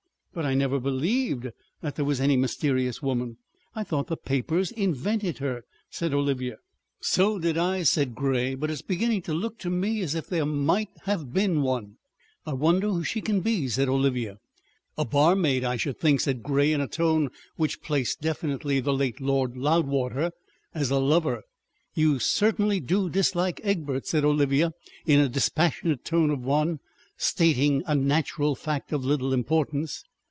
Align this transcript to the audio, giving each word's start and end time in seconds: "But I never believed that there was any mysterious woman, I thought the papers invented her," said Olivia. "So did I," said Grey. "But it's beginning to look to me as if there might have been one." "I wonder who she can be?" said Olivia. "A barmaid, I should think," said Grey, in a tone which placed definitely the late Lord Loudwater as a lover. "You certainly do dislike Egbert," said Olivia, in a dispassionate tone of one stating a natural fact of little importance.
"But 0.33 0.45
I 0.45 0.53
never 0.53 0.79
believed 0.79 1.49
that 1.81 1.97
there 1.97 2.05
was 2.05 2.21
any 2.21 2.37
mysterious 2.37 3.01
woman, 3.01 3.35
I 3.75 3.83
thought 3.83 4.07
the 4.07 4.15
papers 4.15 4.71
invented 4.71 5.39
her," 5.39 5.63
said 5.89 6.13
Olivia. 6.13 6.55
"So 7.01 7.37
did 7.37 7.57
I," 7.57 7.83
said 7.83 8.15
Grey. 8.15 8.55
"But 8.55 8.71
it's 8.71 8.81
beginning 8.81 9.23
to 9.23 9.33
look 9.33 9.59
to 9.59 9.69
me 9.69 9.99
as 9.99 10.15
if 10.15 10.27
there 10.27 10.45
might 10.45 10.87
have 11.03 11.33
been 11.33 11.63
one." 11.63 11.97
"I 12.45 12.53
wonder 12.53 12.87
who 12.87 13.03
she 13.03 13.19
can 13.19 13.41
be?" 13.41 13.67
said 13.67 13.89
Olivia. 13.89 14.37
"A 14.97 15.03
barmaid, 15.03 15.65
I 15.65 15.75
should 15.75 15.97
think," 15.99 16.21
said 16.21 16.43
Grey, 16.43 16.71
in 16.71 16.79
a 16.79 16.87
tone 16.87 17.27
which 17.57 17.81
placed 17.81 18.21
definitely 18.21 18.79
the 18.79 18.93
late 18.93 19.19
Lord 19.19 19.57
Loudwater 19.57 20.31
as 20.73 20.89
a 20.91 20.97
lover. 20.97 21.43
"You 21.93 22.19
certainly 22.19 22.79
do 22.79 23.09
dislike 23.09 23.59
Egbert," 23.65 24.07
said 24.07 24.23
Olivia, 24.23 24.71
in 25.05 25.19
a 25.19 25.27
dispassionate 25.27 26.05
tone 26.05 26.29
of 26.29 26.39
one 26.41 26.79
stating 27.17 27.83
a 27.85 27.95
natural 27.95 28.55
fact 28.55 28.93
of 28.93 29.03
little 29.03 29.33
importance. 29.33 30.05